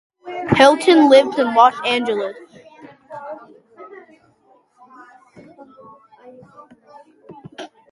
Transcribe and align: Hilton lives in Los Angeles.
Hilton 0.55 1.11
lives 1.11 1.37
in 1.37 1.53
Los 1.53 1.75
Angeles. 1.85 2.35